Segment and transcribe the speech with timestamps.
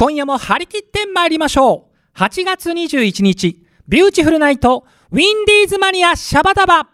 [0.00, 2.18] 今夜も張り切って参りましょう。
[2.18, 6.88] 8月21日、ビューティフルナイト、ウィンディーズマニアシャバダバ。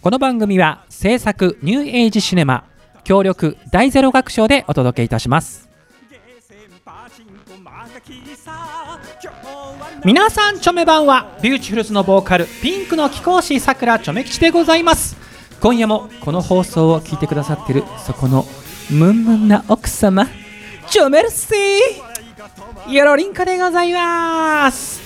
[0.00, 2.64] この番組は制作ニューエイジシネマ
[3.04, 5.67] 協力第ゼロ楽章でお届けいたします
[10.04, 15.16] 皆さんチョメばんはビューチフルズのボーカルピンクの貴公子さくらチョメ吉でございます。
[15.60, 18.44] 今夜もこの放送を聞いてくださってるそこの
[18.90, 20.28] ムンムンな奥様
[20.88, 25.00] チョメルシーよろりんかでございます。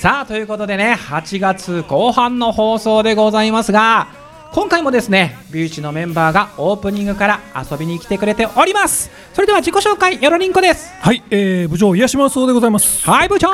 [0.00, 4.08] さあということでね8月後半の放送でございますが
[4.52, 9.10] 今回もですねビューチのメンバーがオープニングから遊びに来てくれております。
[9.34, 10.92] それでは自己紹介よろりんこです。
[11.00, 13.08] はい、えー、部長癒しまそうでございます。
[13.08, 13.48] はい部長。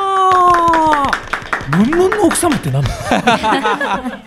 [1.76, 2.90] ムンムンの奥様って何だ？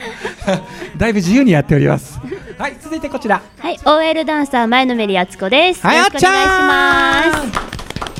[0.98, 2.20] だいぶ自由にやっております。
[2.57, 3.41] はい続いてこちら。
[3.60, 5.85] はい、OL ダンサー前のめりあつこです。
[5.85, 7.76] はいよろしくお願いしまど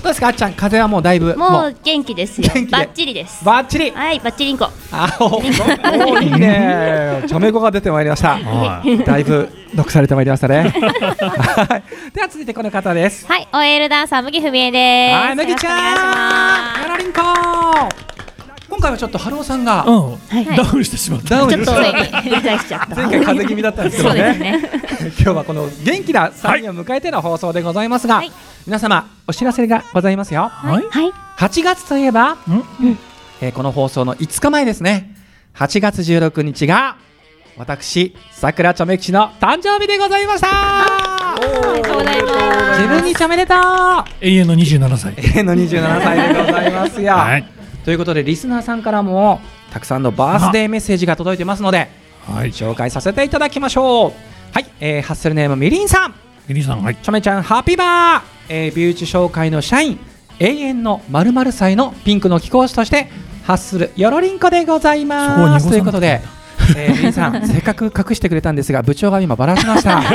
[0.08, 0.28] うですか？
[0.28, 1.38] あっちゃん風はもうだいぶす。
[1.38, 2.50] もう元気ですよ。
[2.54, 2.72] 元気。
[2.72, 2.72] で。
[2.72, 3.46] バッチリです。
[3.46, 3.92] バッチリ？
[3.92, 4.66] はい、バッチリンコ。
[4.92, 7.24] あおおいいね。
[7.28, 8.38] チョメ語が出てまいりました。
[8.40, 9.04] はい。
[9.04, 10.74] だいぶ読されてまいりましたね。
[10.74, 12.14] はい。
[12.14, 13.28] では続いてこの方です。
[13.28, 15.16] はい、OL ダンサー麦ふみえです。
[15.16, 16.84] はい麦ちゃん。
[16.84, 17.22] よろりんこ
[18.78, 20.46] 今回はちょっと春尾さんがうん、はい。
[20.46, 21.30] ダウンしてしまった。
[21.38, 22.96] ダウンちょっと上に繰り返しちゃった。
[22.96, 24.38] 前回風邪気味だったんですけどね。
[24.38, 24.70] ね。
[25.02, 28.32] 今日はこの元気な3人を迎えての放送でございますが、はい。
[28.68, 30.52] 皆様お知らせがございますよ。
[30.54, 30.84] はい。
[30.92, 32.38] はい、8月といえば、ん。
[33.42, 35.12] えーこの放送の5日前ですね。
[35.56, 36.98] 8月16日が
[37.58, 41.36] 私さくらちょめきちの誕生日でございました。
[41.36, 42.82] おめでとうございます。
[42.82, 43.58] 自分にちょめでとう
[44.22, 45.14] 永遠の27歳。
[45.18, 47.57] 永遠の27歳でございますよ、はい
[47.88, 49.40] ということでリスナーさんからも
[49.72, 51.88] たくさんのバースデーメッセージが届いてますので
[52.26, 52.50] はい。
[52.50, 54.14] 紹介させていただきましょう。
[54.52, 56.14] はい、えーハッスルネームみりんさん。
[56.50, 56.98] ミリーさんはい。
[56.98, 59.98] ちょめちゃんハッピーバー、えービューチ紹介の社員。
[60.40, 63.08] 永遠のまる祭のピンクの貴公子として
[63.46, 65.70] ハッスルよろりんこでございます。
[65.70, 66.20] ということで、
[66.76, 70.06] えー、みりんさん せっかく隠してくれたんですが部長が今ばらしました、 ね、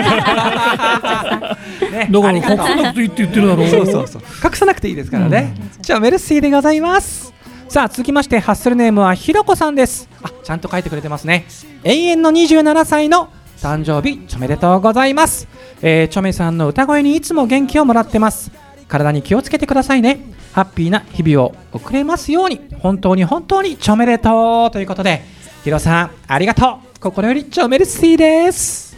[2.10, 3.68] だから隠さなくていいって言ってるだろう。
[3.68, 4.22] そうそうそう。
[4.44, 7.32] 隠さなくていいですからね、じゃあメルシーでございます
[7.72, 10.06] さあ続きましてハッスルネームはひろこさんです。
[10.22, 11.46] あちゃんと書いてくれてますね。
[11.84, 15.48] 永遠の27歳の誕生日おめでとうございます、
[15.80, 18.50] えー、チョメさんの歌声にいつも元気をもらってます。
[18.88, 20.20] 体に気をつけてくださいね。
[20.52, 22.60] ハッピーな日々を送れますように。
[22.78, 25.22] 本当に本当にちょめでとうということで。
[25.64, 27.00] ひろさんありがとう。
[27.00, 28.94] 心よりちょめるシーです。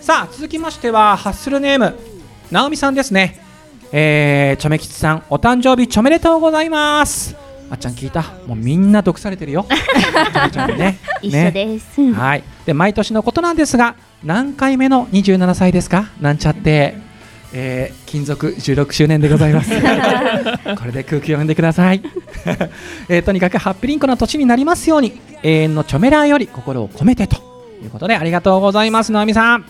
[0.00, 1.94] さあ続きましてはハッスルネーム
[2.50, 3.38] なおみさんですね。
[3.92, 7.43] えー、ちょめきちさんお誕生日ちょめでとうございます。
[7.74, 8.22] あっちゃん聞いた？
[8.46, 9.66] もうみんな毒されてるよ。
[9.68, 10.98] ちょめちゃんにね。
[11.22, 12.00] 一緒です。
[12.00, 12.12] ね。
[12.12, 12.44] はい。
[12.64, 16.06] で毎年のことなんですが何回目の27歳ですか？
[16.20, 16.96] なんちゃって。
[17.56, 19.70] えー、金属16周年でございます。
[20.76, 22.02] これで空気を読んでください、
[23.08, 27.36] えー、とにかくハッピリンコの年になりますように永遠のチョメラーより心を込めてと。
[27.80, 29.64] いうことでありがとうございます直美さん。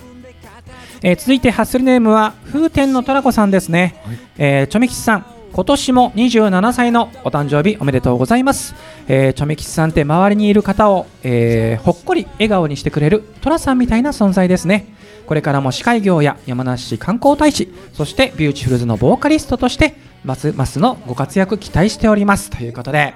[1.03, 3.97] えー続いてハッスルネームは風天のトラコさんですね、
[4.39, 8.75] えー、チョメキチさん今年も27歳のお誕生日おめでとうございます、
[9.07, 14.93] えー、チョメキチさんって周りにいる方を、えーほっこり笑顔にしてくれるトラさんみたいな存在ですね。
[15.27, 19.95] これからも司会業や山梨市観光大使そしてビューティフルズのボーカリストとして
[20.25, 22.51] ますますのご活躍期待しております。
[22.51, 23.15] ということで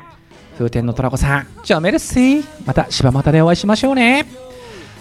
[0.56, 4.26] 風天のトラコさんチョメルシーまた柴又でお会いしましょうね。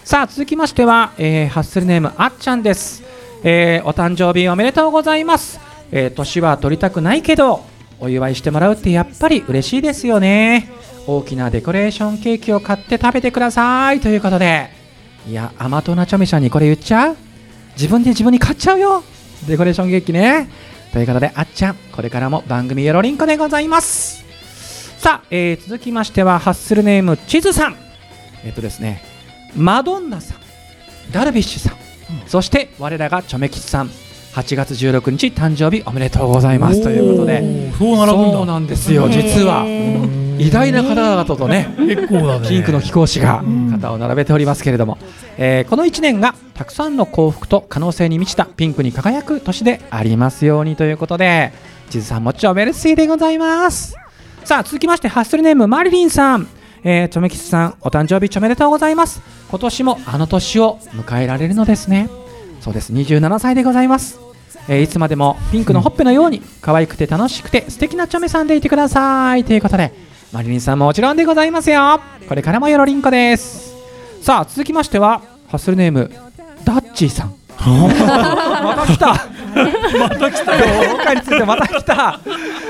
[0.04, 3.04] さあ続きましては、えーハッスルネームあっちゃんです、
[3.44, 5.60] えーお誕生日おめでとうございます、
[5.92, 7.66] えー年は取りたくないけど
[8.00, 10.70] お祝いしてもらうってやっぱり嬉しいですよね。
[11.08, 14.00] 大きなデコレーションケーキを買って食べてください。
[14.00, 14.70] ということで
[15.28, 17.18] いや甘党なチョメちゃんにこれ言っちゃう？
[17.76, 19.04] 自分で自分に買っちゃうよ。
[19.48, 20.50] デコレーションケーキね。
[20.94, 24.26] ということであっちゃんこれからも番組よろりんこでございます。
[25.00, 27.76] さあ、えー続きましてはハッスルネーム地図さん。
[28.44, 29.04] えっ、とですね
[29.56, 30.38] マドンナさん
[31.12, 31.78] ダルビッシュさん、
[32.28, 33.90] そして我らがチョメ吉さん。
[34.38, 36.84] 8月16日誕生日おめでとうございます。
[36.84, 37.72] ということで。
[37.76, 39.66] そうなんですよ実は。
[40.38, 42.48] 偉大な方々とね 結構だね。
[42.48, 43.72] ピンクの貴公子がん。
[43.72, 45.00] 肩を並べておりますけれども、
[45.40, 51.52] えーこの1年がたくさんの幸福と可能性に満ちたピンクに輝く年でありますようにということで
[51.90, 53.96] 地図さんもちょメルシーでございます。
[54.44, 56.48] さあ続きましてハッスルネームマリリンさん。
[56.84, 59.20] えー、チョメキスさんお誕生日ちょめでとうございます。
[59.50, 62.08] 今年もあの年を迎えられるのですね。
[62.62, 62.94] そうです。
[62.94, 64.20] 27歳でございます、
[64.68, 69.44] えーいつまでもピンクのほっぺのように可愛くて楽しくて素敵なチョメさんでいてください。
[69.44, 69.94] ということで
[70.34, 72.00] マリリンさんももちろんでございますよ。
[72.28, 73.76] これからもよろりんこです。
[74.22, 76.12] さあ続きましてはハッスルネーム
[76.66, 77.34] ダッチーさん。
[77.58, 79.26] また来た
[80.00, 80.66] また来たよ。
[80.96, 82.20] 今回についてまた来た、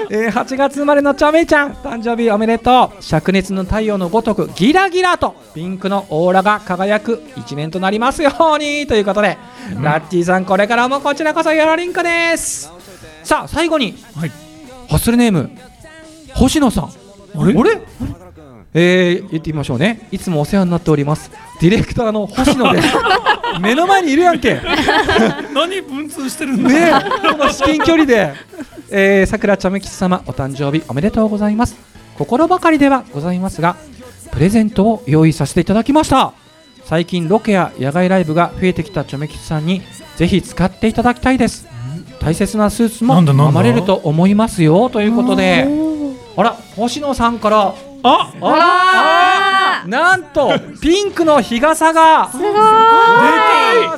[0.09, 1.73] えー、8月生まれのちゃめちゃん。
[1.73, 2.99] 誕生日おめでとう。
[3.01, 9.37] 灼熱の太陽のごとくギラギラとピンクのオーラが輝く一年となりますようにということで、
[9.81, 12.71] ラッチーさんこれからもこちらこそよろりんこです。
[13.23, 14.29] さあ最後に、はい。
[14.89, 15.51] ハッスルネーム
[16.33, 16.85] 星野さん。
[16.85, 16.89] あ
[17.45, 17.53] れ？
[17.59, 17.81] あれ？
[18.73, 20.07] えー、言ってみましょうね。
[20.11, 21.31] いつもお世話になっております。
[21.59, 22.87] ディレクターの星野です
[23.59, 24.61] 目の前にいるやんけ。
[25.53, 26.69] 何文通してるんだ？
[26.69, 26.91] ね。
[27.31, 28.33] この至近距離で、
[28.89, 31.75] えー、桜ちゃめ吉様お誕生日おめでとうございます。
[32.17, 33.75] 心ばかりではございますが
[34.31, 36.33] プレゼントを用意させていただきました。
[36.85, 39.81] 最近ロケや野外ライブが増えてきたちょめ吉さんに
[40.15, 41.67] ぜひ使っていただきたいです。
[42.19, 45.67] 大切なスーツも飲まれると思いますよということで。
[46.37, 47.73] あら星野さんから。
[48.03, 49.36] ああら
[49.87, 50.51] なんと
[50.81, 52.29] ピンクの日傘が。
[52.29, 52.51] すごい。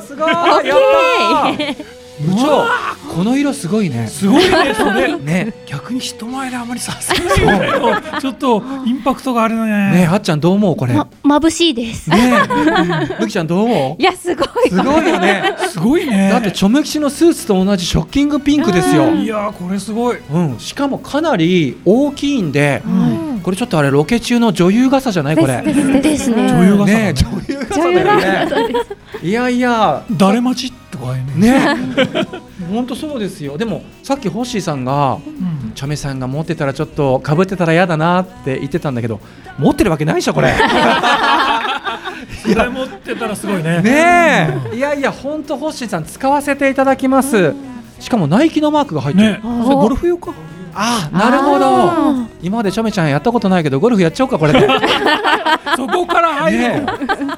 [0.06, 0.32] すごい。
[0.32, 1.64] やった。
[1.64, 2.66] ー部長。
[3.14, 4.06] この色すごいね。
[4.06, 5.52] すごいねそれ ね。
[5.66, 7.94] 逆に人前であまりさせないよ。
[8.00, 9.66] ねちょっとインパクトがあるね。
[9.92, 10.94] ねあっちゃんどう思うこれ？
[10.94, 12.10] ねま眩しいです。
[12.10, 15.42] むきちゃんどう思いやすごいうすごいよね。
[15.68, 16.30] すごいね。
[16.30, 19.10] だってチョメキシのスーツと同じショッキングピンクですよ。
[19.14, 20.18] いやーこれすごい。
[20.32, 20.58] うん。
[20.58, 25.62] しかもかなり大きいんでうんこれちょっとあれロケ中の女優傘じゃないこれ。
[25.62, 26.48] ですですね。
[26.50, 27.14] 女優傘ね。
[27.14, 28.74] 女優傘だよね。
[29.22, 30.02] いやいや。
[30.12, 31.24] 誰待ちとかね。
[31.36, 31.76] ね。
[32.70, 33.56] 本当そうですよ。
[33.58, 35.60] でもさっきホッシーさんがうん。
[35.74, 39.20] チャメさんが持ってたらちょっとかぶってたら嫌だなって言ってたんだけど
[39.56, 40.52] 持ってるわけないでしょこれ。
[42.42, 43.80] それ持ってたらすごいね。
[43.80, 44.76] ねえ。
[44.76, 47.54] いやいや本当ホッシーさん使わせていただきます。
[48.00, 50.32] しかもナイキのマークが入ってる、ねそれゴルフ用か？
[50.74, 52.28] あなるほど。
[52.42, 54.66] 今までチョメちゃんやったことないけどゴルフやっちゃおうかこれで、ね
[55.76, 56.64] そこから入る。
[56.64, 56.86] え、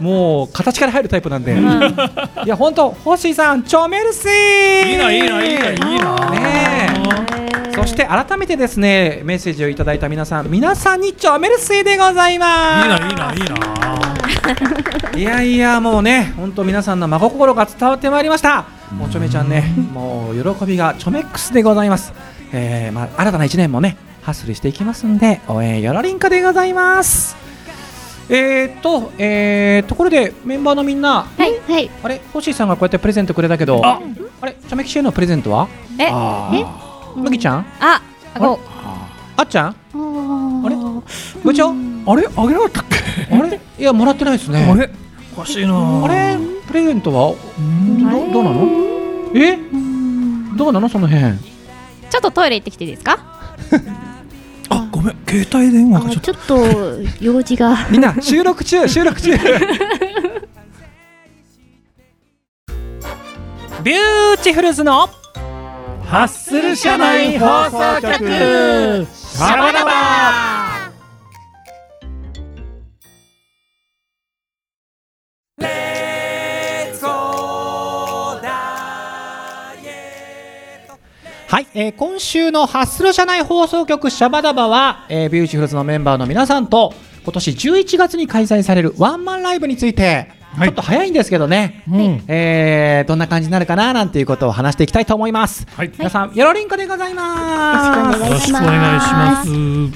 [0.00, 1.56] もう形から入るタイプなんで、
[2.44, 4.92] いや本当ホッシーさんチョメルシー。
[4.92, 6.30] いいないいないいないいいな。
[6.30, 7.02] ね
[7.74, 12.86] そして改めてですねメッセージをいただいた皆さん皆さんにチョメルシーでございます。
[12.86, 15.18] いいないいないいな。
[15.18, 18.66] いやいやもうね本当皆さんの真心が伝わってまいりました。
[18.92, 22.12] もうちょめちゃんねもう喜びがチョメックスでございます、
[22.52, 27.36] えーまあ、新たな一年もねハッスルしていきますんで応援よろりんかでございます。
[28.28, 31.90] えー、っとえー、ところでメンバーのみんなはいはい。
[32.02, 32.20] あれ？
[32.32, 34.00] ホッシーさんがこうやってプレゼントくれたけどあ
[34.40, 34.54] あれ？
[34.54, 35.68] チョメキシへのプレゼントは？
[35.98, 36.06] え？
[36.10, 36.64] あえ？
[36.64, 37.66] ー麦ちゃん？
[37.80, 38.00] あ
[38.34, 38.58] あご。
[39.36, 39.66] あっちゃん？
[39.68, 39.74] あ
[40.64, 40.76] あれ？
[41.42, 42.26] 部長あれ？
[42.36, 42.84] あげなかったっ
[43.28, 43.34] け？
[43.34, 43.60] あれ？
[43.78, 44.64] いやもらってないですね。
[44.70, 44.88] あれ？
[45.36, 46.04] おかしいな。
[46.04, 46.38] あれ？
[46.68, 47.34] プレゼントは？
[47.58, 48.66] うんどどうなの？
[49.34, 49.58] え？
[50.56, 50.88] どうなの？
[50.88, 51.51] その辺
[52.12, 53.18] ちょっとトイレ行ってきていいですか？
[54.68, 55.16] あごめん。
[55.26, 56.58] 携帯電話がちょっちょっと
[57.22, 57.88] 用事が。
[57.90, 59.30] みんな収録中 収録中。
[63.82, 65.08] ビューティフルズの
[66.06, 69.06] ハッスル社内放送局。
[69.14, 70.61] シャバダバ
[81.52, 86.94] はい、えー今週のハッスル社内放送局シャバダバは、えービューティフルズのメンバーの皆さんと
[87.24, 92.24] 今年11月に開催されるワンマンライブについて、ちょっと早いんですけどね、うん。
[92.28, 95.66] えーどんな感じになるかななんていうことを話していきたいと思います。
[95.76, 95.92] はい。
[95.98, 98.18] 皆さん、よろりんこでございます。
[98.20, 99.44] よろしくお願いしま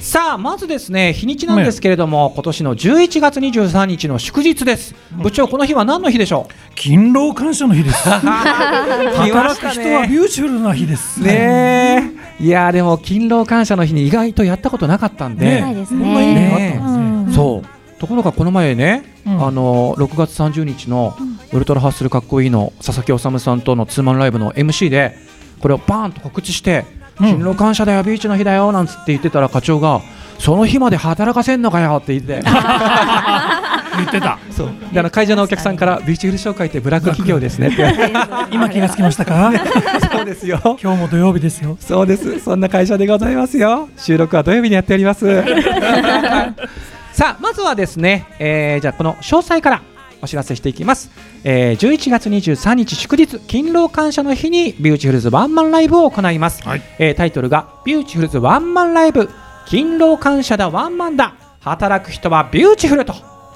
[0.01, 0.11] す。
[0.11, 8.09] さあまずですね日にちなんですけれども、今年の11月23日の祝日です、部長この日は何の日でしょ勤労感謝の日です。
[8.09, 11.21] 働く人はビューティフルな日です。
[11.21, 12.43] ねえ。
[12.43, 16.49] いやーでも勤労感謝の日に意外とやったことなかったんで、ねないですこんな意味ね。
[16.49, 19.45] があったんですねそうところがこの前ね、うん。
[19.47, 21.15] あの6月30日の
[21.53, 25.15] ウルトラハッスルかっこいいの佐々木修さんとのツーマンライブの MC で
[25.61, 26.85] これをバーンと告知して
[27.19, 27.25] うん。
[27.27, 30.01] 勤労感謝だよビーチの日だよなんつって言ってたら課長が
[30.39, 32.43] その日まで働かせんのかよって言って。
[33.97, 34.37] 言ってた。
[34.51, 34.69] そう。
[34.93, 37.95] であの会場のお客さんからビューティフル商会ってブラック企業ですねって。
[38.51, 39.51] 今気がつきましたか？
[40.13, 40.59] そうですよ。
[40.79, 41.75] 今日も土曜日ですよ。
[41.79, 42.39] そうです。
[42.39, 43.89] そんな会社でございますよ。
[43.97, 45.25] 収録は土曜日にやっております
[47.17, 49.81] さあまずはですね、えーじゃあこの詳細から
[50.21, 51.09] お知らせしていきます、
[51.43, 56.81] えー11月23日祝日勤労感謝の日にビューティフルズワンマンライブを行います、はい。
[56.99, 59.31] えータイトルがビューティフルズワンマンライブ
[59.65, 61.33] 勤労感謝だワンマンだ。
[61.61, 63.15] 働く人はビューティフルと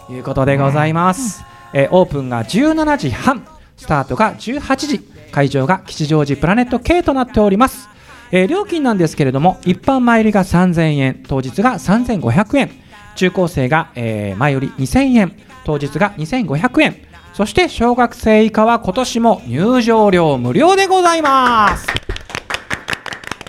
[0.09, 1.43] いうことでございます、
[1.75, 3.45] えーオープンが17時半。
[3.77, 4.99] スタートが18時。
[5.31, 7.89] 会場が吉祥寺プラネット K となっております。
[8.31, 12.80] えー料金なんですけれども一般前売りが3000円当日が3500円
[13.15, 16.95] 中高生が、えー前売り2000円当日が2500円。
[17.33, 21.87] そして小学生以下は今年も入場料無料でございます、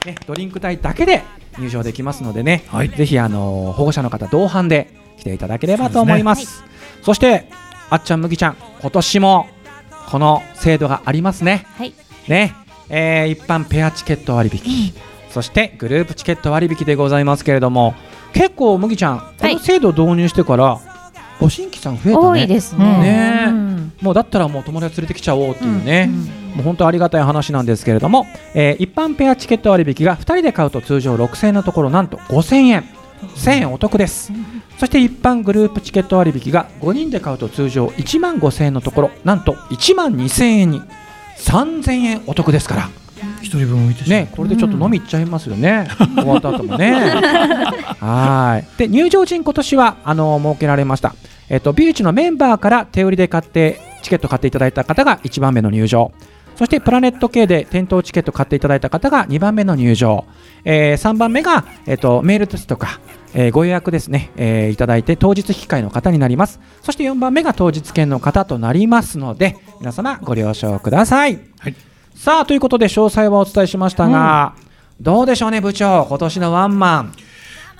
[0.07, 1.25] ね、ドリンク代だけで
[1.59, 2.90] 入場できますのでね、はい。
[2.90, 6.64] ぜひあのー保護者の方同伴で来ていただければと思います。
[7.02, 7.50] そして
[7.90, 9.49] あっちゃん麦ちゃん今年も
[10.09, 11.66] この制度がありますね。
[11.76, 11.92] はい。
[12.28, 12.54] ね、
[12.88, 14.95] えー一般ペアチケット割引、
[15.31, 17.95] そしてグループチケット割引でございますけれども
[18.32, 19.54] 結構麦ちゃんこはい。
[19.54, 20.78] の制度導入してから
[21.40, 22.26] ご新規さん増えたね。
[22.26, 22.84] 多いですね。
[22.84, 23.44] ね。
[23.48, 23.92] うん。
[24.00, 32.84] もうだったらもう友達連れてきちゃおうっていうね、うんもう本当ありがたい話なんですけれども、えー一般ペアチケット割引が2人で買うと通常6000円のところなんと5000円。
[33.36, 34.32] 1000円お得です。
[34.78, 40.82] そして一般グループチケット割引が5人で買うと通常1万5000円のところなんと1万2000円に。
[41.38, 42.90] 3000円お得ですから
[43.42, 46.92] 一人分浮いてね、これでちょっと飲み行っちゃいますよね、終わった後もね。
[48.00, 48.78] はい。
[48.78, 51.14] で、入場陣今年はあの設けられました。
[51.49, 56.12] えっとビーチのメンバーから手売りで買ってチケット買っていただいた方が1番目の入場。
[56.56, 60.25] そしてプラネット系で店頭チケット買っていただいた方が2番目の入場、
[60.64, 63.00] え3番目が、えっとメールですとか、
[63.34, 66.61] えーご予約ですね、えーいただいて当日引き換えの方になります。
[66.82, 71.75] そして4番目が当日券の方となりますので皆様ご了承ください、はい
[72.14, 74.54] さあということで詳細はお伝えしましたが、
[75.00, 76.07] どうでしょうね部長。
[76.09, 77.12] 今年のワンマン。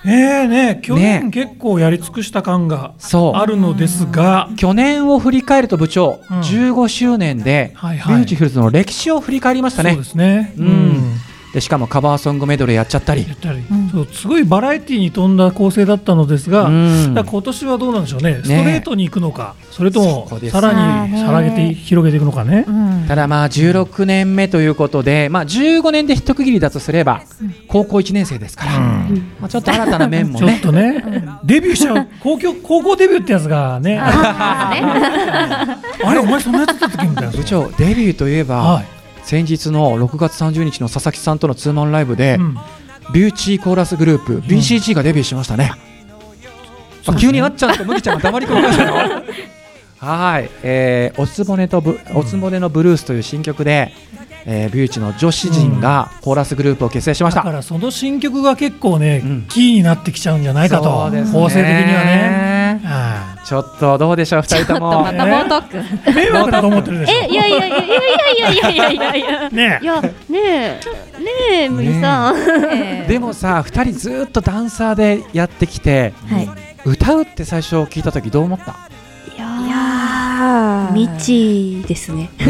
[0.05, 1.31] ええね去年ね。
[1.31, 3.37] 結構やり尽くした感がそう。
[3.37, 4.49] あるのですが。
[4.57, 6.39] 去年を振り返ると部長、うん。
[6.41, 8.15] 15周年で、はいはい。
[8.17, 9.91] ビューティフルズの歴史を振り返りましたね。
[9.91, 10.53] そうですね。
[10.57, 11.13] うん
[11.53, 13.27] でしかもカバーソングメドレーやっちゃったり。
[13.27, 13.61] やったり。
[13.91, 17.13] そうすごいバラエティに富んだ構成だったのですが、うん。
[17.15, 18.41] 今年はどうなんでしょうね。
[18.43, 22.65] ストレートに行くのかそれともさらにねさらげて広げていくのかね。
[22.67, 23.05] うん。
[23.07, 27.21] ただまあ16年目ということで、まあ、15年で一区切りだとすれば
[27.67, 29.31] 高校1年生ですから、うん。
[29.39, 31.03] まあ、ちょっと新たな面も ちょっねとね、
[31.43, 32.07] デビューしちゃう。
[32.19, 33.99] 高校高校デビューってやつがね。
[33.99, 34.73] あ
[36.13, 37.07] れお前そんなやつだったっけ？
[37.07, 37.31] みたいな。
[37.31, 38.85] 部長デビューといえば、はい、
[39.23, 42.57] 先日の6月30日の佐々木さんとのツーマンライブで、うん。
[43.11, 45.71] ビューチーコーラスグループ BCG がデビューしましたね、
[47.05, 48.93] あ急にあっちゃんと麦ちゃんが黙り込みましたよ
[49.97, 53.93] はい、えー、おつぼねとぶおつぼねのブルースという新曲で、
[54.45, 59.45] えー、ビューチの女子陣がコーラスグループを結成しました、だからその新曲が結構ね、うん。
[59.47, 60.83] キーになってきちゃうんじゃないかと。
[60.83, 61.11] 構
[61.49, 62.81] 成的にはね。
[62.83, 65.81] はちょっとどうでしょう2人ともまた猛特訓。
[65.81, 65.85] い
[66.15, 69.49] 迷惑だと思ってるでしょえ、いやいやいやいやいやいやいやいやいやいや。
[69.49, 70.79] ねいや、ねえ、ね
[71.63, 73.07] え、森さん。
[73.07, 76.49] でもさ2人ずっとダンサーでやってきてはい。
[76.85, 78.75] 歌うって最初聞いた時どう思った？
[79.35, 82.29] いや未知ですね。
[82.39, 82.47] ね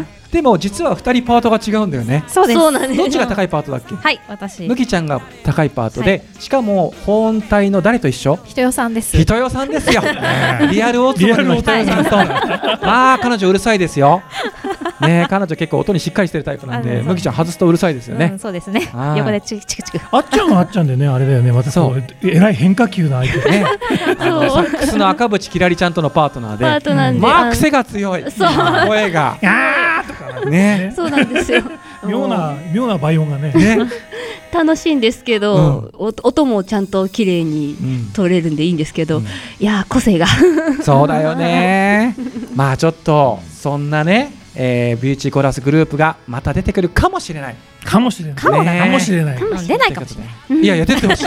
[0.00, 2.24] えでも実は2人パートが違うんだよね。
[2.26, 2.58] そうです。
[2.58, 3.94] どっちが高いパートだっけ？
[3.94, 4.66] はい、私。
[4.66, 8.38] 麦ちゃんが高いパートで、しかも保音隊の誰と一緒？
[8.44, 9.16] 人よさんです。
[9.16, 10.02] 人よさんですよ。
[10.70, 12.16] リアル大坪の人よさんと
[12.86, 14.22] まあ彼女うるさいですよ。
[15.00, 18.80] ねえ彼女結構音にしっかりしてるタイプなんあそうで麦ちゃん外すとうるさいですようねんそうですね。
[18.94, 19.18] はい。
[19.18, 20.00] 横でチクチクチク。
[20.10, 21.52] あっちゃんはあっちゃんでねあれだよね。
[21.52, 22.02] またそう。
[22.22, 23.50] えらい変化球な相手。
[23.50, 23.64] ね
[24.18, 27.20] あのサックスの赤渕きらりちゃんとのパートナーで。
[27.20, 28.24] まあ癖が強い。
[28.30, 28.48] そう。
[28.86, 29.36] 声が。
[29.42, 30.44] あーとか。
[30.48, 30.92] ね。
[30.94, 31.62] そうなんですよ。
[32.06, 33.52] 妙な妙な倍音がね。
[33.52, 33.78] ね、
[34.52, 38.10] 楽しいんですけど、お音もちゃんと綺麗にうん。
[38.12, 39.24] 取れるんでいいんですけど、うん。
[39.24, 39.26] い
[39.60, 40.26] やー個性が。
[40.82, 42.14] そうだよね。
[42.54, 47.54] まあちょっとそんなね、えービューチーコーラスグループがまた出てくるかもしれない。
[47.84, 48.34] かもしれない。
[48.36, 48.80] かもね。
[48.80, 50.62] かもしれないうん出ないかもしれない。
[50.62, 51.26] いやいや出てほしい。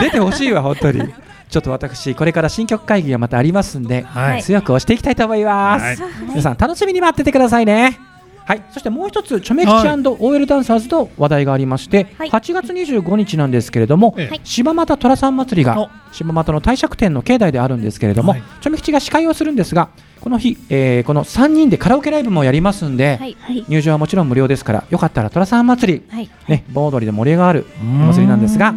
[0.00, 1.02] 出てほしいわ本当に。
[1.50, 4.42] ちょっと私これから新曲会議がまたありますんで、はい。
[4.42, 6.12] 強く押していきたいと思います、はい。
[6.28, 8.09] 皆さん楽しみに待っててくださいね
[8.50, 12.30] はい、そしてもう一つ、チョメ吉はい &OL ダンサーズの話題がありまして、はい。
[12.30, 19.88] 8月25日なんですけれども、柴又寅さん祭りがお柴又の帝釈天の境内であるんですけれども、はいチョメ吉が司会をするんですが、
[20.20, 23.36] この日、えーこの3人でカラオケライブもやりますんで、はい。
[23.40, 26.28] はい入場はもちろん無料ですから、よかったら寅さん祭り、はい。
[26.48, 28.74] ね、盆踊りで盛り上がるお祭りなんですが、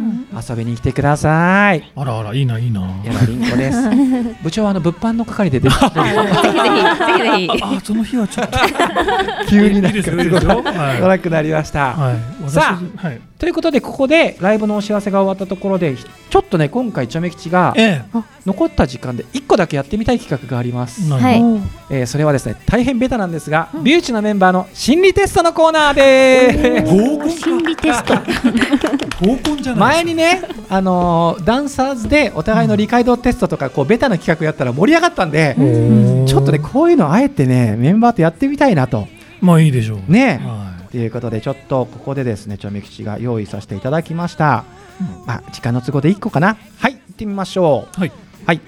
[0.48, 1.92] 遊びに来てください。
[1.94, 3.78] あらあらいいないいな山りんこです。
[4.42, 7.62] 部長はあの物販の係で出て ぜひぜひぜひぜひ。
[7.62, 8.58] あその日はちょっと
[9.48, 11.92] 急になんか辛くなりました。
[11.94, 18.02] はい私さはいということでここでライブのお知らせが終わったところでちょっとね今回チョメ吉がえ
[18.46, 21.02] 残った時間で1個だけやってみたい企画があります。
[21.06, 21.42] え、はい。
[21.42, 28.14] 何えーそれはですね大変ベタなんですが、ビューチのメンバーの心理テストのコーナーで合コン心理テスト。
[28.14, 29.62] 合コン。
[29.62, 35.54] じゃない前にね、あのーダンサーズでお互いの理解度テストとかこうベタな企画やったら盛り上がったんで、
[36.26, 39.06] ちょっとねこういうのあえてねメンバーとやってみたいなと。
[39.42, 40.10] まあいいでしょう。
[40.10, 40.40] ね。
[40.42, 44.64] はということでちょっとここでですねちょめ吉が用意させていただきました、
[45.26, 46.56] まあ時間の都合で1個かな。
[46.78, 46.92] はい。
[46.92, 48.00] 行ってみましょう。
[48.00, 48.12] はい。
[48.46, 48.60] はい。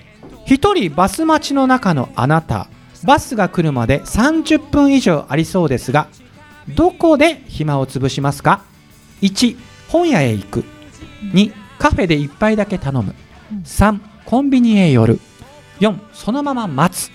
[0.44, 2.66] 一人バス待ちの中のあなた。
[3.04, 6.08] バスが来るまで30分以上ありそうですが
[6.74, 8.64] どこで暇を潰しますか
[9.22, 9.56] ？1
[9.86, 10.64] 本屋へ行く。
[11.32, 13.14] 2カフェで一杯だけ頼む。
[13.62, 15.20] 3コンビニへ寄る。
[15.78, 17.12] 4そのまま待つ。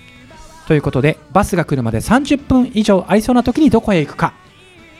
[0.66, 4.32] ということでバスが来るまで30分以上ありそうな時にどこへ行くか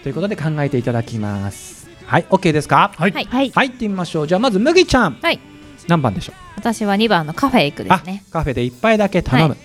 [0.02, 1.88] ということで考えていただきます。
[2.06, 2.92] はい OK ですか？
[2.96, 3.12] はい。
[3.12, 3.24] はい。
[3.24, 3.50] はい。
[3.50, 4.26] はい行ってみましょう。
[4.26, 5.18] じゃあまず麦ちゃん。
[5.22, 5.38] はい。
[5.88, 6.34] 何番でしょう？
[6.56, 8.24] 私は2番のカフェ行くですね。
[8.28, 9.56] あカフェで一杯だけ頼む。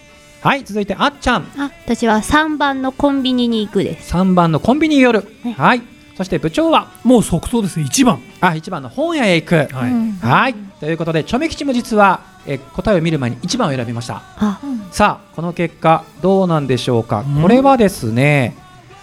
[0.42, 1.48] はい、続いてあっちゃん。
[1.58, 4.14] あ私は三番のコンビニに行くです。
[4.16, 5.28] 3番のコンビニに寄る。
[5.44, 5.54] はい。
[5.54, 5.82] はい。
[6.16, 6.92] そして部長は？
[7.04, 8.22] もう即答です1番。
[8.40, 9.56] あ1番の本屋へ行く。
[9.56, 10.12] はい、うん。
[10.14, 10.54] はい。
[10.80, 14.22] ということでチョメ吉も実は、えー答えを見る前に1番を選びました。
[14.38, 14.60] あ。
[14.92, 17.26] さあこの結果どうなんでしょうか？
[17.28, 17.42] うん。
[17.42, 18.56] これはですね、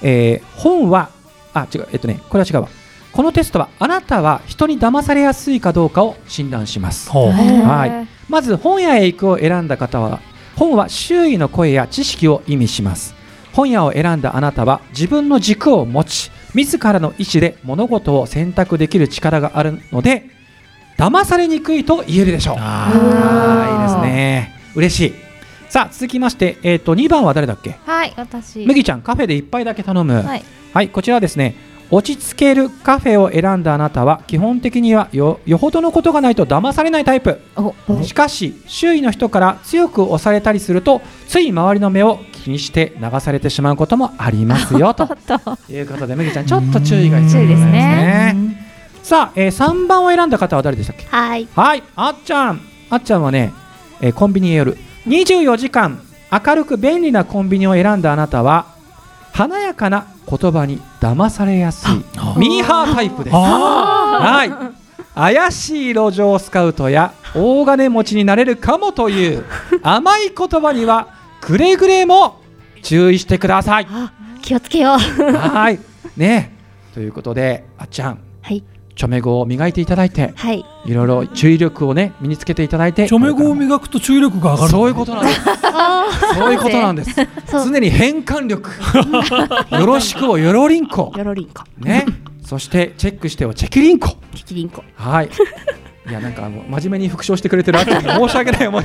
[0.02, 1.10] えー本は
[1.54, 1.88] あ違う。
[1.92, 2.68] えっとねこれは違うわ。
[3.12, 7.08] このテストはあなたは人に騙されやすいかどうかを診断します。
[7.10, 8.08] はい。
[8.28, 10.20] まず本屋へ行くを選んだ方は
[10.56, 13.14] 本は周囲の声や知識を意味します。
[13.52, 20.28] 本屋を選んだあなたは自分の軸を持ち自らの意思で物事を選択できる力があるので
[20.98, 22.56] 騙されにくいと言えるでしょう。
[22.58, 24.54] あはいいいですね。
[24.74, 25.23] 嬉しい
[25.74, 27.80] さあ続きまして、えー、と2番は誰だっけ？
[27.84, 28.64] はい私。
[28.64, 30.22] 麦ちゃんカフェで一杯だけ頼む。
[30.22, 30.44] はい。
[30.72, 31.56] はい、こちらはですね
[31.90, 37.40] 落ち着けるカフェを選んだあなたは基本的にはよよほどのことがないと騙されないタイプ。
[37.56, 45.08] おしかし周囲の人から強く押されたりするとつい周りの目を気にして流されてしまうこともありますよ と。
[45.68, 48.36] いうことで麦ちゃんちょっと注意が必要です注意ですね。
[49.02, 51.04] さあ、えー、3番を選んだ方は誰でしたっけ？
[51.10, 51.48] はい。
[51.56, 52.60] はいあっちゃん。
[52.90, 53.52] あっちゃんはね、
[54.00, 58.74] えーコンビニへ寄る24時間明るく便利なコンビニを選んだあなたは
[59.32, 63.36] 華やかな言葉に騙されやすいあミーハータイプです。
[63.36, 64.50] あはい。
[65.14, 69.44] 怪しい路上スカウトや大金持ちになれるかもという
[69.82, 71.08] 甘い言葉には
[71.40, 72.40] くれぐれも
[72.82, 73.86] 注意してください。
[74.42, 74.98] 気をつけよう。
[74.98, 75.78] はい。
[76.16, 76.52] ね。
[76.94, 78.18] ということであっちゃん。
[78.40, 78.62] はい
[78.96, 80.64] チョメ語を磨いていただいてはい。
[80.86, 85.40] いろいろ注意力をね身につけていただいてチョメ語を磨くと注意力が上がるそういうことなんです。
[86.34, 87.10] そういうことなんです。
[87.50, 88.70] 常に変換力。
[89.76, 91.12] よろしくをよろりんこ。
[91.16, 91.64] よろりんこ。
[91.78, 92.06] ね。
[92.44, 94.16] そしてチェックしてをチェキリンコ。
[94.34, 94.84] キキリンコ。
[94.96, 95.30] はい
[96.06, 98.84] いやなんか真面目に復唱してくれてるあっちゃんに申し訳ない思い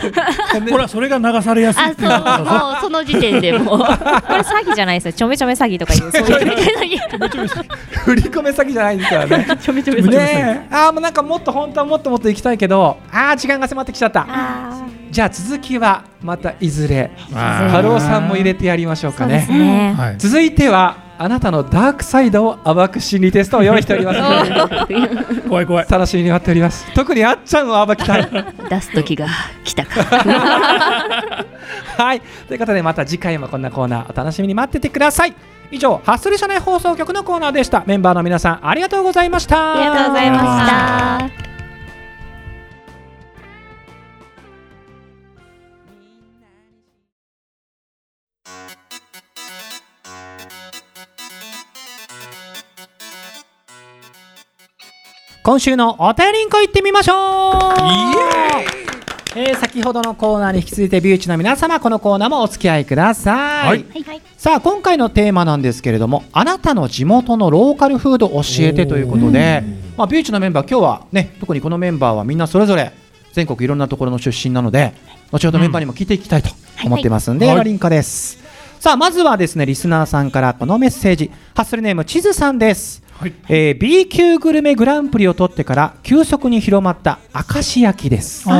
[0.71, 5.13] ほら それが流されやすいあそうもうその時点でもうこれ詐欺じゃないですよ。
[5.13, 5.77] ちょめちょめ詐欺。
[5.77, 6.99] とかいうそういう
[8.05, 9.47] 振り込め詐欺じゃないですからね。
[9.61, 10.01] ちょめちょめ。
[10.01, 14.25] ねえあーもうなんかもっと本当はもっともっと行きたいけどあー時間が迫ってきちゃった。
[14.29, 17.11] あじゃあ続きはまたいずれ。
[17.33, 17.69] あー。
[17.69, 19.45] ハローさんも入れてやりましょうかね。
[19.49, 19.93] ーね。
[19.97, 20.15] はい。
[20.17, 24.19] 続いてはあなたのダークサイドを暴く心理テストを用意しております。
[25.49, 25.87] 怖い怖い。
[25.89, 26.89] 楽しみに待っております。
[26.93, 28.23] 特にあっちゃんを暴きたい。
[28.23, 29.27] ー出す時が
[29.65, 30.01] 来たか。
[31.97, 32.21] はい。
[32.47, 35.33] ということでまた次回もこんなコーナーお楽しみに待っててください。
[35.71, 37.83] 以上ハッスル社内放送局のコーナーでした。
[37.85, 39.73] メンバーの皆さんありがとうございました。
[39.73, 41.48] ありがとうございました
[55.41, 57.15] 今週のお便りんこ行ってみましょう。
[59.35, 63.85] えー先ほどのコーナーに引き続いてビューチの皆様このコーナーもお付き合いください、はい。
[64.03, 69.63] はいさあ今回のテーマなんですけれどもあなたの地元のローカルフード教えてということで、
[69.97, 72.91] まあ、ビューチのメンバー今日はね特にこのメンバーはみんなそれぞれ
[73.33, 74.93] 全国いろんなところの出身なので
[75.31, 76.49] 後ほどメンバーにも聞いていきたいと
[76.83, 77.55] 思ってますんで、はい。
[77.57, 78.39] ラリンカです。
[78.79, 81.29] さあまずはですねリスナーさんからこのメッセージ。
[81.53, 83.33] ハッスルネーム地図さんですはい。
[83.49, 87.19] えー B 級グルメグランプリを取ってから急速に広まった
[87.53, 88.49] 明石焼きです。
[88.49, 88.53] あ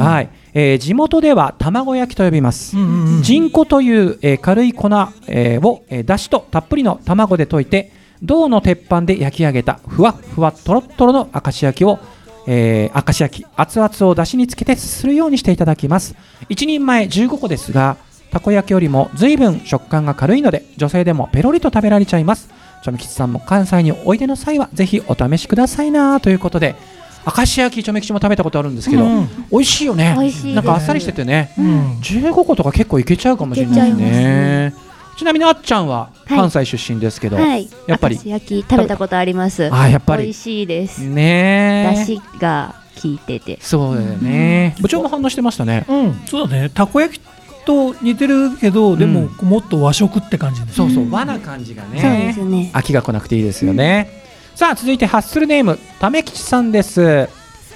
[0.00, 2.76] はい、えー地元では卵焼きと呼びます。
[2.76, 4.88] ーうんうんという、えー軽い粉、
[5.26, 7.92] えーを、えーだしとたっぷりの卵で溶いて
[8.22, 11.98] 銅の鉄板で焼き上げたふわっふわとろっとろの明石焼きを、
[12.46, 16.14] えー明石焼き熱々をだしにつけてすするようにしていただきます。
[16.48, 17.98] 1人前15個ですが
[18.30, 22.48] たこ焼きよりも随分食感が軽いので女性でもペロリと食べられちゃいます
[22.84, 26.76] ちょめきちさんも関西においでの際はぜひお試しくださいなということで
[27.26, 29.28] 明石焼きちょめきちも食べたことあるんですけど、うん。
[29.50, 30.14] 美味しいよね。
[30.54, 31.92] なんかあっさりしててね、うん。
[32.00, 34.74] 15個とか結構いけちゃうかもしれないですね。
[35.16, 36.38] ちなみにあっちゃんははい。
[36.38, 37.70] 関西出身ですけど、はい。
[37.86, 39.72] やっぱり焼き食べたことあります。
[39.72, 40.24] あやっぱり。
[40.24, 41.08] 美味しいです。
[41.08, 41.90] ね。
[41.94, 43.58] えだしが効いてて。
[43.62, 44.76] そうだよね。
[44.82, 45.86] 部長も反応してましたね。
[45.88, 46.20] うん。
[46.26, 46.68] そうだね。
[46.68, 47.22] たこ焼き
[47.64, 52.70] と似てるけどでももっと和食って感じですそうそう和な感じがそうでねすね。
[52.74, 54.22] 飽きが来なくていいですよね、
[54.54, 57.02] さあ続いてハッスルネームためきちさんです、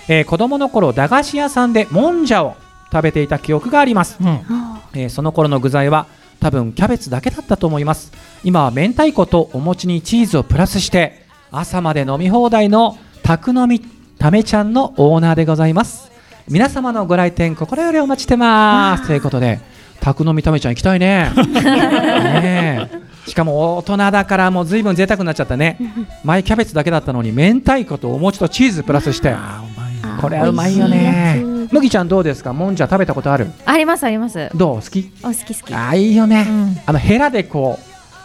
[0.08, 2.56] えー子供の頃駄菓子屋さんでもんじゃを
[2.90, 4.26] 食べていた記憶があります、うん。
[4.28, 6.06] あえーその頃の具材は
[6.40, 8.12] 多分キャベツだけだったと思います。
[8.44, 16.10] 今は明太子とお餅にチーズをプラスして朝まで飲み放題の宅飲みためちゃんのオーナーでございます。
[16.48, 19.08] 皆様のご来店心よりお待ちしてます。
[19.08, 19.60] ということで
[20.00, 21.30] 宅飲みためちゃん行きたいね。
[21.54, 22.88] ね
[23.26, 23.30] え。
[23.30, 25.78] しかも大人だからもう随分贅沢になっちゃったね。
[26.24, 29.30] 前キャベツだけだったのに明太子とお餅とチーズプラスして。
[29.30, 31.42] あーうまいーこれはうまいよね。
[31.70, 32.54] 麦ちゃんどうですか？
[32.54, 33.48] もんじゃ食べたことある？
[33.66, 34.48] ありますあります。
[34.54, 34.74] どう？
[34.76, 35.12] 好き？
[35.22, 35.74] お好き好き。
[35.74, 36.78] あーいいよね、うん。
[36.86, 37.78] あのヘラでこ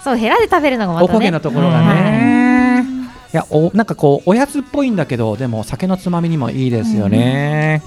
[0.04, 1.10] そうヘラで食べるのがう、またね。
[1.12, 2.86] おこげのところがね、
[3.34, 7.82] いやおなんかこうおやつっぽいんだけどでも酒のつまみにもいいですよね、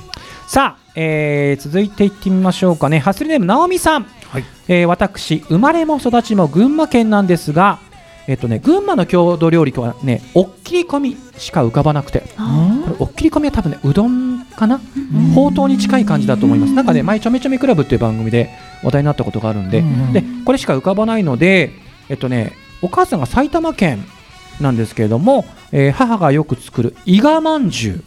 [0.47, 2.99] さあ、えー続いていってみましょうかね。
[3.01, 4.45] ハッスルネームなおみさん、はい。
[4.69, 7.79] えー私生まれも育ちも群馬県なんですが
[8.29, 12.23] えっとね群馬の郷土料理とはねおっきり込みしか浮かばなくて。
[12.99, 14.81] おっきり込みは多分ねうどんかな？
[15.35, 16.73] ほうとうに近い感じだと思います。
[16.73, 18.51] なんかね前ちょめちょめクラブっていう番組で
[18.85, 20.13] 話題になったことがあるんで、うん。
[20.13, 21.73] でこれしか浮かばないので
[22.09, 24.05] えっとねお母さんが埼玉県
[24.61, 28.05] なんですけれども、えー母がよく作る伊賀まんじゅう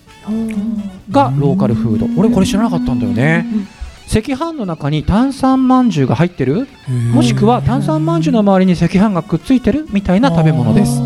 [1.11, 2.07] がローカルフード。
[2.19, 3.45] 俺これ知らなかったんだよね。
[4.11, 6.67] 赤飯の中に炭酸まんじゅうが入ってる？
[7.13, 9.85] もしくは炭酸まんじゅうの周りに赤飯がくっついてる？
[9.91, 10.99] みたいな食べ物です、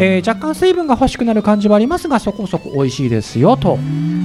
[0.00, 3.78] えー若干水分が欲しくなる感じはありますがそこそこ美味しいですよと。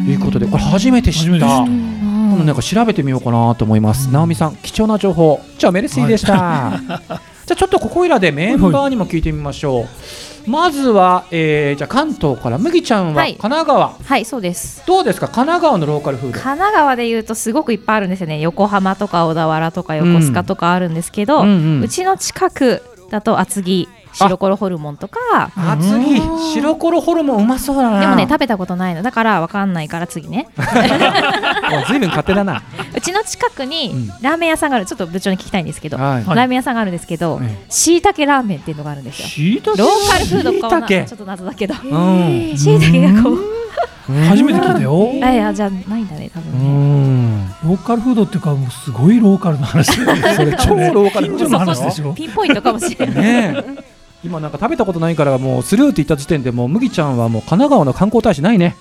[0.07, 1.65] いうことでこれ初めて知った。
[1.65, 4.09] なんか調べてみようかなと思います。
[4.09, 6.79] 直美さん、貴重な情報、じゃあメルシーでした。
[7.51, 10.49] じゃあちょっとここいらでメンバーにも聞いてみましょう。
[10.49, 13.31] まずは、えー、じゃあ関東から麦ちゃんははい。
[13.31, 14.81] 神奈川、はいそうです。
[14.87, 15.27] どうですか？
[15.27, 16.39] 神奈川のローカルフード。
[16.39, 18.39] 神奈川でいうとすごくいっぱいあるんですよね。
[18.39, 21.83] 横浜とか小田原とか横須賀とかあるんですけど、うんうん。
[21.83, 25.19] うちの近くだと厚木白コロホルモンとか。
[25.55, 26.19] あ次。
[26.53, 27.99] 白コロホルモンうまそうだな。
[28.01, 29.01] でもね食べたことないの。
[29.03, 30.47] だからわかんないから次ね。
[30.57, 32.61] もう随分勝手だな。
[32.95, 34.07] うちの近くにうん。
[34.21, 34.85] ラーメン屋さんがある。
[34.85, 36.23] ちょっと部長に聞きたいんですけど、はい。
[36.23, 38.01] はいラーメン屋さんがあるんですけどえしい。
[38.01, 39.27] たけラーメンっていうのがあるんですよ。
[39.27, 41.75] しいたけローカルフードかちょっと謎だけど。
[41.83, 42.57] うん。
[42.57, 43.61] しいたけがこう。
[44.29, 45.11] 初めて聞いたよ。
[45.23, 46.67] あいやじゃあないんだね多う分ね。
[46.67, 47.47] ん。
[47.63, 49.91] ローカルフードっていうかもうすごいローカルな話
[50.35, 52.13] それ超ローカル近所の話でしょ。
[52.13, 53.15] ピンポイントかもしれない。
[53.15, 53.91] ねえ。
[54.23, 58.75] 今なんか食べたことないからもうスルーって言った時点でもう麦ちゃんはもう神奈川の観光大使ないね。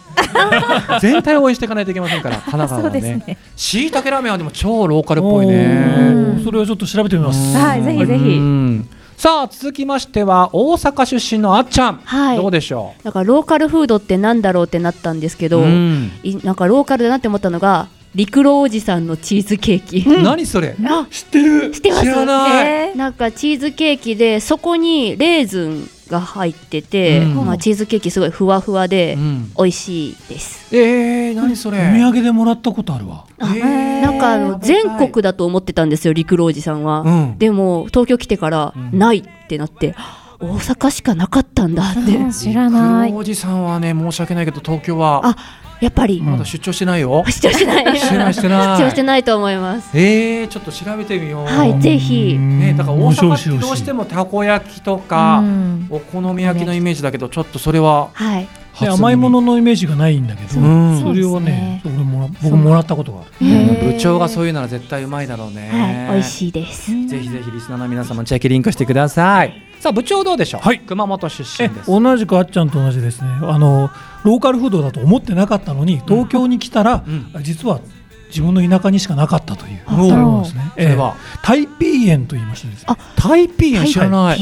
[1.01, 3.39] 全体を応援していかないといけませんから 神奈川はね。
[3.57, 7.57] しいたけラーメンはでも超ローカルっぽいおねーそれをちょっと調べてみます。
[7.57, 8.25] はいぜひぜひ。
[8.25, 8.89] うん。
[9.17, 12.37] さあ続きましては大阪出身のあっちゃん、はい。
[12.37, 16.11] どうでしょなんかローカルフードってなんだろうってなったんですけう、ど、うん。
[16.23, 20.09] いなんかローカルだなって思ったのが陸路おじさんのチーズケーキ。
[20.23, 20.75] 何それ？
[20.85, 21.71] あ知ってる。
[21.71, 22.03] 知ってます？
[22.03, 22.67] 知らない。
[22.67, 27.47] えーなんかチーズケーキでそこにレーズンが入ってて、うん。
[27.47, 29.53] まあ、チーズケーキすごいふわふわでうん。
[29.57, 30.75] 美味しいです。
[30.77, 31.79] えー、何それ？
[31.79, 33.27] お土産でもらったことあるわ。
[33.39, 34.03] えー。
[34.03, 37.03] なんかあの全国だと思ってたんですよ陸路おじさんは。
[37.03, 37.39] うん。
[37.39, 38.99] でも東京来てからうん。
[38.99, 39.95] ないってなって、
[40.41, 43.11] 大阪しかなかったんだって、うん知らない。
[43.11, 45.37] 黒おじさんはね申し訳ないけど東京はあ
[45.81, 47.99] やっぱり、まだ出張してないよ、視聴してない。
[47.99, 48.77] してないしてない。
[48.77, 49.97] 視聴してないと思います。
[49.99, 51.47] えー、ちょっと調べてみよう。
[51.47, 52.39] はいぜひ。
[52.39, 55.87] ね、だから大阪ってどうしてもたこ焼きとか、うん。
[55.91, 58.49] お好み焼きのイメージだけどちょっとそれははい。
[58.81, 61.01] で甘いもののイメージがないんだけど、うん。
[61.01, 63.93] それをね俺もら僕もらったことがある。
[63.93, 65.71] 部長がそういうなら絶対うまいだろうね、
[66.09, 66.91] はい、美味しいです。
[67.09, 70.81] ぜひぜひリスナーの皆様チェックリンクしてくださいさあ部長どうでしょう、はい。
[70.81, 71.91] 熊本出身えです。
[71.91, 73.31] 同じくあっちゃんと同じですね。
[73.43, 73.91] あの
[74.25, 77.43] ローカルフードだと思ってなかったのに東京に来たら、うん。
[77.43, 77.81] 実は
[78.29, 79.81] 自分の田舎にしかなかったという。
[79.89, 82.85] 食べ物ですね、それは、えータイピーエンと言いましてですね。
[82.89, 84.39] あタイピーエン知らない、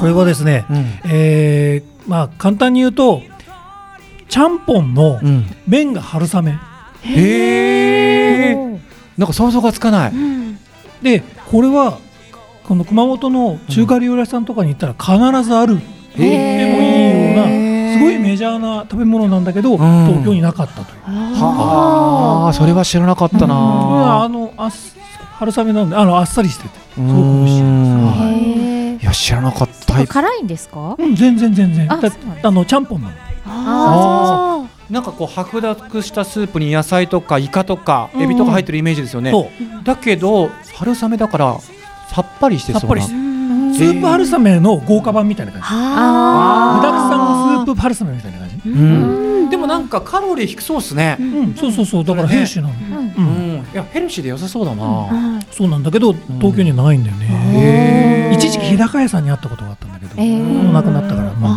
[0.00, 0.86] これはですね、うん。
[1.10, 3.22] えーまあ簡単に言うと
[4.28, 6.52] ちゃんぽんのうん、麺が春雨。
[7.02, 8.54] へえ
[9.16, 10.12] なんか想像がつかない、
[11.02, 11.98] でこれは
[12.68, 15.78] この熊本の中華料理屋さんとかに行ったら必ずある、
[16.16, 17.92] へでもいいようー。
[17.94, 19.78] なすごいメジャーな食べ物なんだけど、ん。
[19.78, 21.00] 東京になかったという。
[21.06, 22.52] はあ。
[22.52, 24.70] それは知らなかったな、これはあのあっ
[25.38, 28.08] 春雨なんであのあっさりしててすごく美味しいうん。
[28.10, 30.06] へーいや知らなかった。
[30.06, 30.94] 辛いんですか？
[30.98, 31.88] うん全然全然。
[31.88, 32.00] だあ
[32.42, 33.14] あのちゃんぽんなの。
[33.46, 39.48] あなんかこう白濁したスープに野菜とかイカとかエビとか入ってるイメージですよね、そ
[39.80, 39.84] う。
[39.84, 41.56] だけど春雨だから
[42.08, 42.80] さっぱりしてそうな。
[42.80, 43.02] さっぱり。
[43.02, 43.28] してうん
[43.74, 45.66] スープ春雨の豪華版みたいな感じ。
[45.70, 48.68] あ具だくさんのスープ春雨みたいな感じ。
[48.68, 49.50] うん。
[49.50, 51.16] でもなんかカロリー低そうですね。
[51.20, 51.54] うん。
[51.54, 52.04] そうそうそう。
[52.04, 52.74] だからヘルシーなの。
[52.74, 53.24] うん。
[53.24, 53.48] うん。
[53.72, 60.42] いやヘルシーで良さそうだな、はいそうなんだけど東京にはないんだよね、一時期日高屋さんにあったことがあったんだけど、えー。
[60.42, 61.54] もうなくなったから、まあ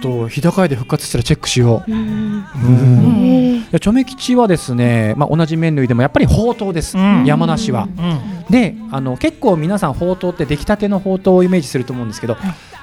[0.00, 3.64] と日高屋で復活したらチェックしよう、ーうん。
[3.70, 7.24] チョメ吉はですね、まあ、同じ麺類でもやっぱりほうとうです、うん。
[7.24, 7.84] 山梨は。
[7.84, 8.44] うん。
[8.50, 12.36] であの結構皆さんほうとうって出来たてのほうとうをイメージすると思うんですけど、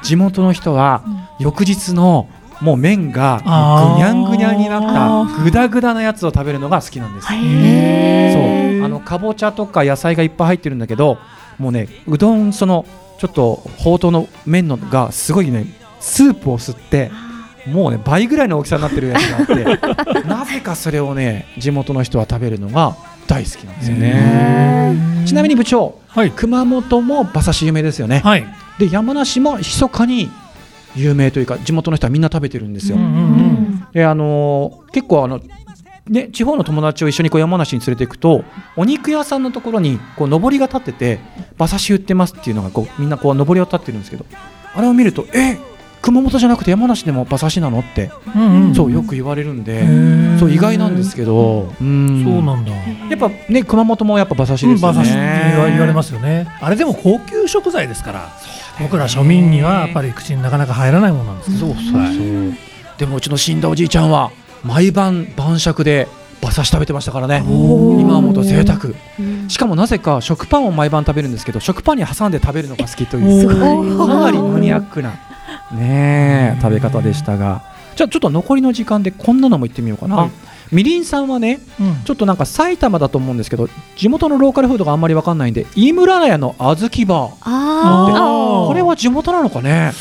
[0.03, 1.03] 地元の人は
[1.39, 2.29] 翌日の
[2.61, 7.27] もう麺がぐにゃんぐにゃんになあったぐだぐだなやつを食べるのが好きなんです。
[7.33, 8.33] へ
[8.79, 8.85] そう。
[8.85, 11.17] あのかぼちゃとか野菜がいっぱい入ってるんだけど
[11.57, 12.85] もうねうどんその
[13.17, 15.65] ちょっとほうとうの麺のがすごいね
[16.05, 17.11] スープを吸って
[17.67, 22.95] もうね倍ぐらいの大きさになってるやつがあって なぜかそれをね地元の人は食べるのが
[23.27, 25.25] 大好きなんですよね。
[25.25, 26.31] ちなみに部長はい。
[26.31, 28.21] 熊本も馬刺し有名ですよね。
[28.23, 28.45] はい。
[28.77, 30.29] で山梨も密かに
[30.95, 33.87] 有名というか地元の人はみんな食べてるんですよ、うんうんうん。
[33.91, 35.41] であのー結構あの
[36.07, 38.43] ね、地方の友達を一緒にこう山梨に連れていくと
[38.75, 41.19] お肉屋さんのところにこう上りが立ってて
[41.57, 44.23] 馬刺し売ってますっていうのがこうみんなこう上りを立ってるんですけど
[44.75, 45.57] あれを見るとえ
[46.05, 48.75] 熊本じゃなくて山梨でも馬刺しなのって、うんうん。
[48.75, 49.81] そうよく言われるんで、
[50.37, 52.23] そう意外なんですけどうん。
[52.23, 52.71] そうなんだ。
[53.09, 55.19] やっぱね熊本もやっぱ馬刺しですよね、馬刺しって
[55.71, 56.47] 言われますよね。
[56.61, 58.29] あれでも高級食材ですから
[58.79, 62.53] 僕ら庶民にはやっぱり口になかなか入らないものなんですそうそうそう、
[62.99, 64.31] でもうちの死んだおじいちゃんは
[64.63, 66.07] 毎晩晩酌で
[66.39, 67.43] 馬刺し食べてましたからね。
[67.47, 68.93] 今思うと贅沢。
[69.19, 69.49] うん。
[69.49, 73.49] しかもなぜか食パンを毎晩食べるんですけど食パンに挟んで食べるのが好きとおいう。
[73.49, 75.15] ーかなりマニアックな
[75.71, 77.63] ねえ食べ方でしたが。
[77.95, 80.31] じゃあちょっと残りの時間でこんなのも言ってみようかな、はい
[80.71, 82.03] みりんさんはねうん。
[82.05, 87.35] ちょっとなんか埼玉だと思うんですけど地元のローカルフードがあんまりわかんないんで飯村屋の小豆バー。
[87.43, 89.91] ああこれは地元なのかね？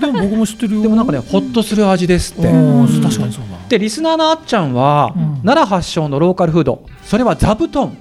[0.00, 0.82] でも僕も知ってるよ。
[0.82, 2.42] でもなんかねほっとする味ですって。
[2.42, 3.56] 確かにそうだ。
[3.68, 5.22] でリスナーのあっちゃんは、うん。
[5.42, 6.84] 奈良発祥のローカルフード。
[7.04, 7.96] それは座布団。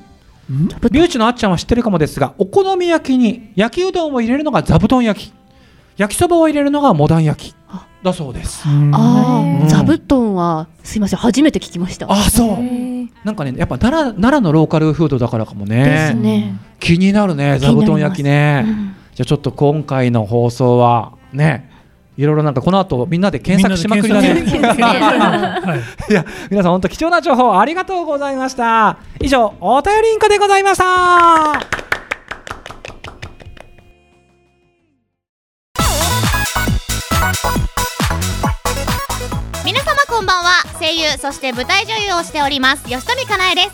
[0.50, 0.68] うん？
[0.68, 5.34] リュウチのあっちゃんは知ってるかもですがお好み焼きに焼きうどんを入れるのが座布団焼き
[6.02, 7.56] 焼きそばを入れるのがモダン焼き
[8.02, 8.68] だそうです。
[8.68, 8.92] うん。
[8.96, 9.60] あうん。
[9.62, 12.12] ー座布団はすいません初めて聞きました。
[12.12, 12.58] あそう。
[13.24, 16.56] なんかねやっぱ奈良奈良のローカルフードだからかもでねすね。
[16.80, 18.64] 気になるね座布団焼きね。
[18.66, 18.96] うん。
[19.14, 21.70] じゃあちょっと今回の放送はね
[22.18, 24.42] いろいろなんかこの後みんなで検索しまくりだね。
[24.42, 24.50] い
[26.12, 28.98] いや皆さん本当貴重な情報ありがとうございました。
[29.22, 31.81] 以上お便りインコでございました
[40.22, 40.62] こんばんは。
[40.78, 42.86] 声優そして舞台女優をしております。
[42.86, 43.74] 吉富かなえで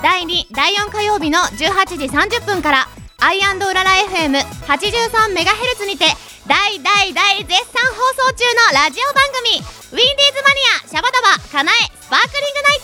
[0.00, 2.88] 第2第4火曜日の18時30分から
[3.20, 6.08] アイうらら FM83MHz にて
[6.48, 8.40] 大大大絶賛放送中
[8.72, 12.80] のラジオ番組ウィンディーズマニアシャバダバかなえスパークリングナイ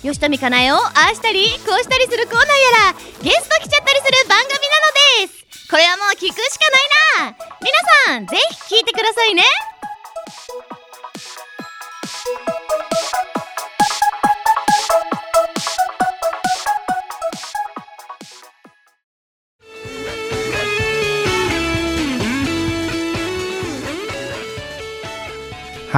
[0.00, 0.08] ト。
[0.08, 5.68] 吉富かなえをああしたりこうしたりするコーナーやらゲスト来ちゃったりする番組なのです。
[5.68, 6.64] これはもう聞くしか
[7.20, 7.36] ないな。
[7.60, 7.76] 皆
[8.08, 9.44] さんぜひ聞いてくださいね。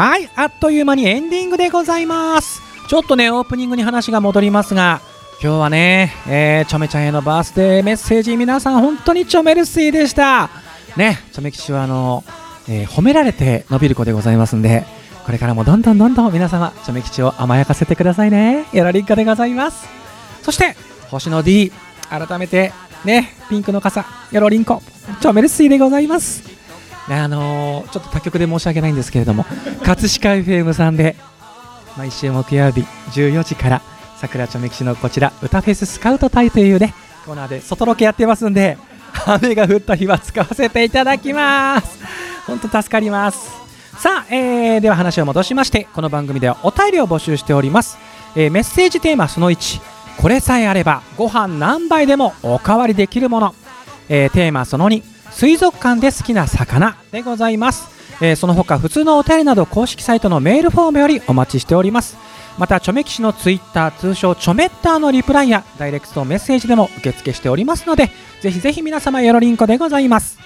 [0.00, 2.62] はいあっという間にエンディングでございます。
[2.88, 5.02] ちょっとねオープニングに話が戻りますが
[5.42, 10.48] 今日はね、えー、チョメちゃんへのバースデーメッセージ皆さん本当にチョメルスイでした。
[10.96, 12.24] ねチョメ吉はあの、
[12.66, 14.86] えー褒められて伸びる子でございますんで
[15.26, 18.64] これからもどんどんどんどん皆様チョメ吉を甘やかせてくださいね。
[18.72, 19.86] よろりんかでございます。
[20.40, 20.76] そして
[21.10, 21.72] 星野 D
[22.08, 22.72] 改めて
[23.04, 24.80] ねピンクの傘よろりんこ
[25.20, 26.49] チョメルスイでございます。
[27.18, 29.44] あのーちょっと他局で申し訳ないんですけれども
[29.84, 31.16] 葛飾 FM さんで
[31.96, 33.82] 毎週木曜日14時から
[34.16, 36.94] 桜ちょめ吉のこちら歌フェススカウト隊というね
[37.26, 38.78] コーナーで外ロケやってますんで
[39.26, 41.98] 雨が降った日は使わせていただきます。
[42.46, 43.50] 本当助かります。
[43.98, 47.98] さあ、えーでは話を戻しましてこの番組ではお便りを募集しております、
[48.34, 49.80] えーメッセージテーマその1
[50.16, 53.54] これさえあればご飯何杯でもおかわりできるもの、
[54.08, 57.88] えーテーマその2水族館で好きな魚でございます、
[58.20, 62.18] えーその他普通のお便りなど公式サイトのメールフォームよりお待ちしております。
[62.58, 68.10] またチョメ騎士のツイッター通称チョメッターのリプライやダイレクトメッセージでも受付しておりますので
[68.42, 70.38] ぜひぜひ皆様よろりんこでございます。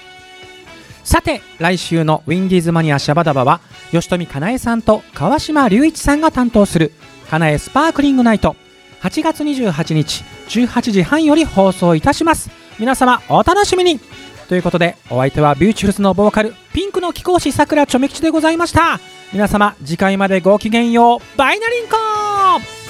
[1.03, 3.59] さて来週のウィンディーズマニアシャバダバは
[3.91, 6.93] 吉富かなえさんと川島隆一さんが担当する
[7.29, 8.55] かなえスパークリングナイト。
[9.01, 12.49] 8月28日18時半より放送いたします。
[12.79, 13.99] 皆様お楽しみに。
[14.47, 18.99] ということでお相手はビューティフルズのボーカルピンクの貴公子さくらちょめ吉でございました。
[19.33, 21.37] 皆様次回までごきげんよう。
[21.37, 22.84] バイナリンコ